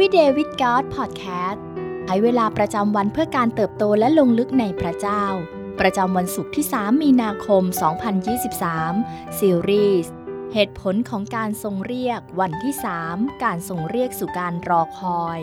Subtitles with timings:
[0.00, 1.58] Every Day with God Podcast
[2.04, 5.24] ใช้เวลาประจำวันเพื่อการเติบโตและลงลึกในพระเจ้า
[5.80, 7.62] ประจำวันศุกร์ที่ 3 มีนาคม
[8.70, 10.12] 2023 ซีรีส์
[10.52, 12.74] เหตุผลของการทรงเรียกวันที่
[13.08, 15.40] 3 การทรงเรียกสู่การรอคอย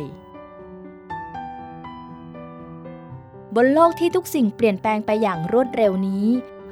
[3.55, 6.25] บนโลกที่ทุกสิ่งเปลี่ยนแปลงไปอย่างรวดเร็วนี้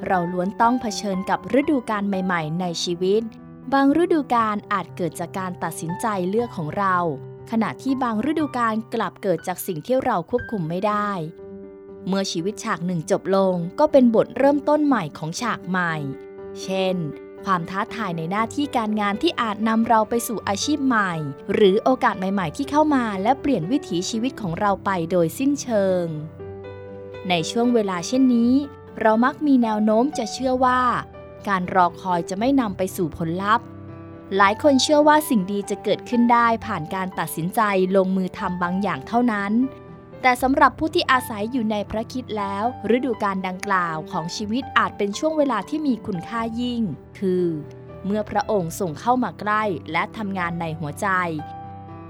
[0.06, 3.22] เราล้วนต้องเผชิญกับฤดูกาลใหม่ ๆ ในชีวิต
[3.72, 6.98] บางฤดูกาลอาจเกิดจากการตัดสินใจเลือกของเรา
[7.50, 11.10] ขณะที่บางฤดูกาลกลับเกิดจากสิ่งที่เราควบคุมไม่ได้
[12.06, 15.94] เมื่อชีวิตฉากหนึ่งจบลงก็เป็นบทเริ่มต้นใหม่ของฉากใหม่
[16.62, 16.96] เช่น
[17.44, 21.12] ความท้าทายในหน้าที่การงานที่อาจนำเราไปสู่อาชีพใหม่
[21.54, 26.04] หรือโอกาสใหม่ๆ ที่เข้ามาและเปลี่ยนวิถีชีวิตของเราไปโดยสิ้นเชิง
[27.28, 28.52] ในช่วงเวลาเช่นนี้
[29.00, 30.80] เรามักมีแนวโน้มจะเชื่อว่า
[31.48, 33.66] การรอคอยจะไม่นำไปสู่ผลลัพธ์
[34.38, 37.60] หลายคนเชื่อว่าสิ่งดีจะเกิดขึ้นได้ผ่านการตัดสินใจ
[37.96, 39.52] ลงมือทำบางอย่างเท่านั้น
[40.22, 42.64] แต่สำหรับผู้ที่อาศัยอยู่ในพระคิดแล้ว
[42.96, 46.82] ฤดูการดังกล่าวของชีวิตอาจเป็นช่วงเวลาที่มีคุณค่ายิ่ง
[47.18, 47.44] คือ
[48.06, 49.62] เมื่อพระองค์ส่งเข้ามาใกล้
[49.92, 51.08] และทำงานในหัวใจ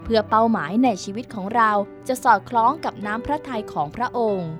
[0.02, 1.70] เพื่อเป้าหมายในชีวิตของเรา
[2.08, 4.50] จะสอดคล้องกับน้ำพระทัยของพระองค์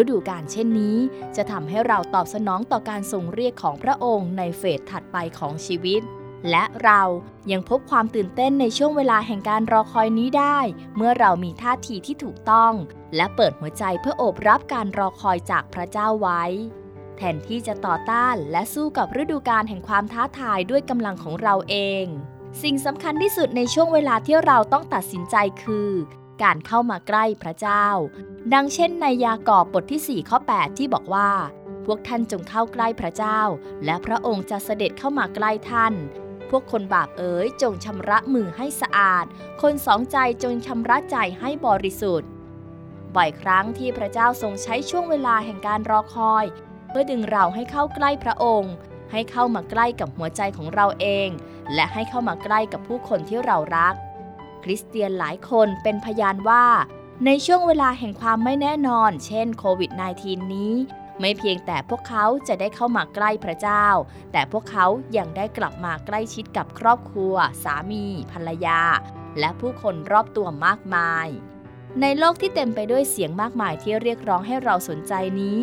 [0.00, 0.96] ฤดูการเช่นนี้
[1.36, 6.02] จะทำให้เราตอบสนองต่อการทรงเรียกของพระองค์ในเฟสถัดไปของชีวิต
[6.50, 7.02] และเรา
[7.50, 10.58] ยังพบความตื่นเต้นในช่วงเวลาแห่งการรอคอยนี้ได้
[10.96, 12.72] เมื่อเรามีท่าทีที่ถูกต้อง
[13.16, 16.42] และเปิดหัวใจเพื่อโอบรับการรอคอยจากพระเจ้าไว้
[17.16, 22.04] แทนที่จะต่อต้านและสู้กับฤดูการแห่งความท้าทายด้วยกำลังของเราเอง
[22.62, 25.90] สิ่งสำคัญที่สุดในช่วงเวลาที่เราต้องตัดสินใจคือ
[26.42, 27.86] การเข้ามาใกล้พระเจ้า
[28.54, 31.30] ดังเช่นในยากอบบทที่4ข้อ8 ที่บอกว่า
[31.86, 33.40] พวกท่านจงเข้าใกล้พระเจ้า
[33.84, 35.94] และพระองค์จะเสด็จเข้ามาใกล้ท่าน
[36.50, 39.24] พวกคนบาปเอ๋ยจงชำระมือให้สะอาด
[39.62, 42.28] คนสองใจจงชำระใจให้บริสุทธิ์
[43.16, 46.44] บ่อยครั้งที่พระเจ้าทรงใช้ช่วงเวลาแห่งการรอคอย
[46.88, 48.74] เพื่อดึงเราให้เข้าใกล้พระองค์
[49.12, 51.28] ให้เข้ามาใกล้กับหัวใจของเราเอง
[51.74, 53.94] และให้เข้ามาใกล้กับผู้คนที่เรารัก
[54.62, 56.64] คริสเตียนหลายคนเป็นพยานว่า
[57.26, 59.90] ในช่วงเวลาแห่งความไม่แน่นอน เช่นโควิด
[60.22, 60.74] -19 นี้
[61.20, 63.86] ไม่เพียงแต่พวกเขาจะได้เข้ามาใกล้พระเจ้า
[64.32, 67.34] แต่พวกเขายังได้กลับมาใกล้ชิดกับครอบครัว
[67.64, 68.80] สามี ภรรยา
[69.38, 71.28] และผู้คนรอบตัวมากมาย
[72.00, 75.60] ในโลกที่เต็มไปด้วยเสียงมากมายที่เรียกร้องให้เราสนใจนี้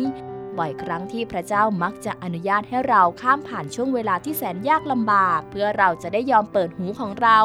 [0.58, 7.38] บ่อยครั้งที่พระเจ้ามักจะอนุญาตให้เราข้ามผ่านช่วงเวลาที่แสนยากลำบาก เพื่อเราจะได้ยอมเปิดหูของเรา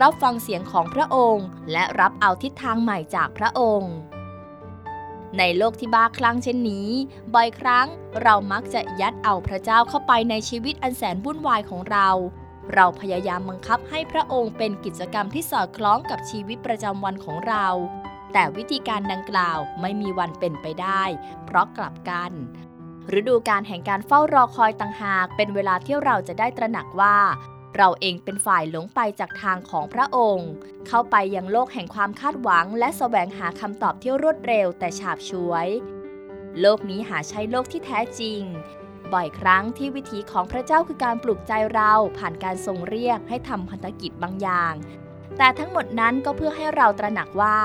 [0.00, 3.92] รับฟังเสียงของพระองค์ และรับเอาทิศทางใหม่จากพระองค์
[5.38, 6.88] ในโลกที่บ้าคลั่งเช่นนี้
[7.34, 7.86] บ่อยครั้ง
[8.22, 12.08] เรามักจะยัดเอาพระเจ้าเข้าไปในชีวิตอันแสนวุ่นวายของเรา
[12.74, 17.66] เราพยายามบังคับให้พระองค์เป็นกิจกรรมที่สอดคล้องกับชีวิตประจำวันของเรา
[18.32, 21.02] แต่วิธีการดังกล่าวไม่มีวันเป็นไปได้
[21.44, 22.32] เพราะกลับกัน
[23.18, 27.16] ฤดูการแห่งการเฝ้ารอคอยต่างหาก เป็นเวลาที่เราจะได้ตระหนักว่า
[27.76, 30.50] เราเองเป็นฝ่ายหลงไปจากทางของพระองค์
[30.88, 35.68] เข้าไปยังโลกแห่งความคาดหวัง และแสวงหาคำตอบที่รวดเร็วแต่ฉาบฉวย
[36.60, 38.42] โลกนี้หาใช่โลกที่แท้จริง
[39.12, 44.74] บ่อยครั้งที่วิถีของพระเจ้าคือการปลุกใจเราผ่านการทรงเรียกให้ทำพันธกิจบางอย่าง
[45.38, 47.58] แต่ทั้งหมดนั้นก็เพื่อให้เราตระหนักว่า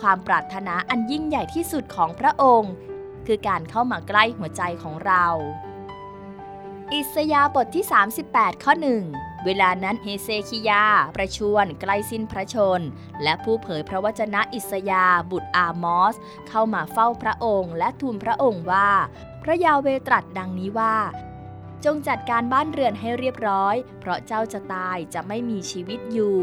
[0.00, 2.72] ความปรารถนาอันยิ่งใหญ่ที่สุดของพระองค์
[3.26, 5.24] คือการเข้ามาใกล้หัวใจของเรา
[6.92, 7.84] อิสยาบทที่
[8.24, 10.84] 38 ข้อ 1 เวลานั้นเฮเซคิยา
[11.16, 12.80] ประชวนใกล้สิ้นพระชน
[13.22, 16.16] และผู้เผยพระวจนะอิสยาบุตรอามอส
[16.48, 18.90] เข้ามาเฝ้าพระองค์ และทูลพระองค์ว่า
[19.42, 20.96] พระยาเวตรัสดังนี้ว่า
[21.84, 26.40] จงจัดการบ้านเรือนให้เรียบร้อย เพราะเจ้าจะตายจะไม่มีชีวิตอยู่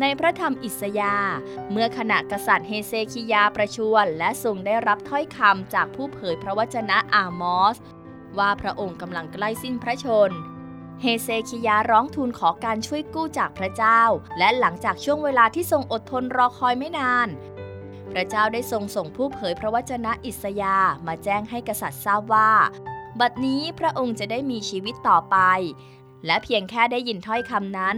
[0.00, 1.16] ในพระธรรมอิสยา
[1.70, 7.76] เมื่อขณะกษัตริย์เฮเซคิยาประชวรและทรงได้รับถ้อยคำจากผู้เผยพระวจนะอามอส
[8.38, 10.30] ว่าพระองค์กำลังใกล้สิ้นพระชน
[11.02, 14.02] เฮเซคิยาร้องทูลขอการช่วยกู้จากพระเจ้า
[14.38, 17.28] และหลังจากช่วงเวลาที่ทรงอดทนรอคอยไม่นาน
[18.12, 22.50] พระเจ้าได้ทรงส่งผู้เผยพระวจนะอิสยาห์มาแจ้งให้กษัตริย์ทราบว่า
[23.20, 25.36] บัดนี้พระองค์จะได้มีชีวิตต่อไป
[26.26, 27.96] และเพียงแค่ได้ยินถ้อยคำนั้น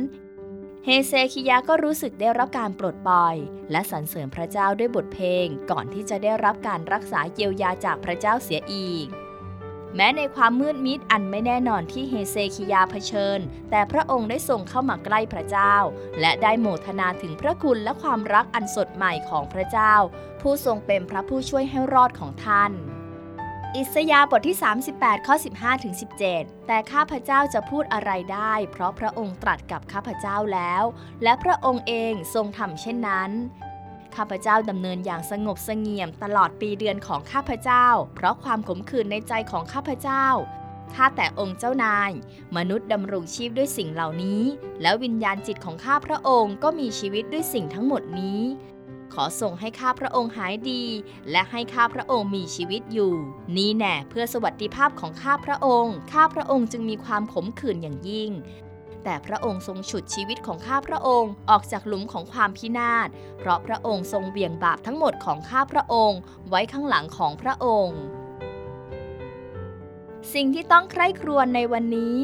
[0.85, 3.37] เฮเซคิยาก็รู้สึกได้รับการปลดปล่อย
[3.71, 9.07] และสรรเสริญพระเจ้าด้วยบทเพลง ก่อนที่จะได้รับการรักษาเยียวยาจากพระเจ้าเสียอีก
[9.97, 13.39] แม้ในความมืดมิดอันไม่แน่นอนที่เฮเซคิยาเผชิญ
[13.71, 15.75] แต่พระองค์ได้ทรงเข้ามาใกล้พระเจ้า
[16.21, 19.95] และได้โมทนาถึงพระคุณและความรักอันสดใหม่ของพระเจ้า
[20.41, 22.73] ผู้ทรงเป็นพระผู้ช่วยให้รอดของท่าน
[23.77, 24.57] อิสยาบทที่
[24.93, 25.95] 38 ข้อ 15 ถึง
[26.31, 30.85] 17 แต่ข้าพเจ้าจะพูดอะไรได้ เพราะพระองค์ตรัสกับข้าพเจ้าแล้ว
[31.23, 33.31] และพระองค์เองทรงทำเช่นนั้น
[34.17, 40.27] ข้าพเจ้าดำเนินอย่างสงบเสงี่ยมตลอดปีเดือนของข้าพเจ้า เพราะความขมขื่นในใจของข้าพเจ้า
[40.95, 42.11] ข้าแต่องค์เจ้านาย
[42.57, 44.43] มนุษย์ดำรงชีพด้วยสิ่งเหล่านี้
[44.83, 48.43] แล้ววิญญาณจิตของข้าพระองค์ก็มีชีวิตด้วยสิ่งทั้งหมดนี้
[49.15, 50.85] ขอส่งให้ข้าพระองค์หายดี
[51.31, 53.15] และให้ข้าพระองค์มีชีวิตอยู่
[53.57, 58.31] นี้แน่เพื่อสวัสดิภาพของข้าพระองค์ ข้าพระองค์จึงมีความขมขื่นอย่างยิ่ง
[59.05, 63.09] แต่พระองค์ทรงฉุดชีวิตของข้าพระองค์ออกจากหลุมของความพินาศ
[63.39, 68.01] เพราะพระองค์ทรงเบี่ยงบาปทั้งหมดของข้าพระองค์ ไว้ข้างหลังของพระองค์
[70.35, 72.19] สิ่งที่ต้องใคร่ครวญในวันนี้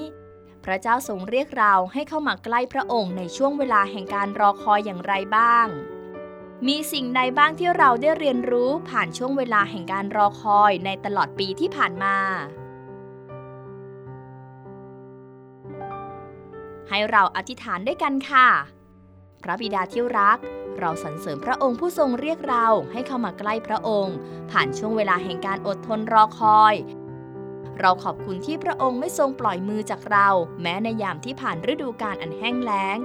[0.65, 5.67] พระเจ้าทรงเรียกเราให้เข้ามาใกล้พระองค์ในช่วงเวลาแห่งการรอคอยอย่างไรบ้าง
[6.67, 12.17] มีสิ่งใดบ้างที่เราได้เรียนรู้ผ่านช่วงเวลาแห่งการรอคอยในตลอดปีที่ผ่านมา
[16.89, 18.49] ให้เราอธิษฐานด้วยกันค่ะ
[19.43, 20.39] พระบิดาที่รัก
[20.79, 24.17] เราสรรเสริญพระองค์ผู้ทรงเรียกเราให้เข้ามาใกล้พระองค์
[24.51, 26.75] ผ่านช่วงเวลาแห่งการอดทนรอคอย
[27.81, 30.29] เราขอบคุณที่พระองค์ไม่ทรงปล่อยมือจากเรา
[30.63, 32.99] แม้ในยามที่ผ่านฤดูกาลอันแห้งแล้ง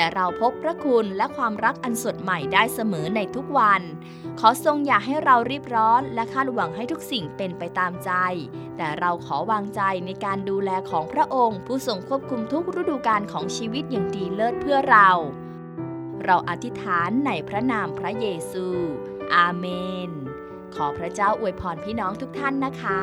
[0.00, 3.82] แต่เราพบพระคุณและความรักอันสดใหม่ได้เสมอในทุกวัน
[4.40, 8.10] ขอทรงอย่าให้เรารีบร้อนและคาดหวังให้ทุกสิ่งเป็นไปตามใจ
[8.76, 15.10] แต่เราขอวางใจในการดูแลของพระองค์ ผู้ทรงควบคุมทุกฤดูกาลของชีวิตอย่างดีเลิศเพื่อเรา
[16.24, 18.66] เราอธิษฐานในพระนามพระเยซู
[19.34, 19.66] อาเม
[20.08, 20.10] น
[20.74, 23.00] ขอพระเจ้าอวยพรพี่น้องทุกท่านนะคะ